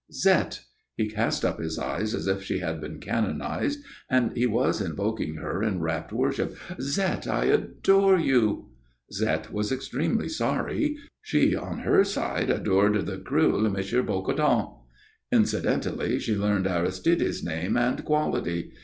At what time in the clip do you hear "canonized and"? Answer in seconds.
2.99-4.35